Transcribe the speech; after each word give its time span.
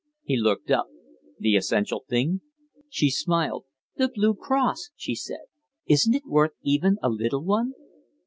He 0.23 0.35
looked 0.35 0.71
up. 0.71 0.87
"The 1.37 1.55
essential 1.55 2.05
thing?" 2.09 2.41
She 2.89 3.11
smiled. 3.11 3.65
"The 3.97 4.07
blue 4.09 4.33
cross," 4.33 4.89
she 4.95 5.13
said. 5.13 5.45
"Isn't 5.85 6.15
it 6.15 6.25
worth 6.25 6.53
even 6.63 6.97
a 7.03 7.09
little 7.09 7.43
one?" 7.43 7.75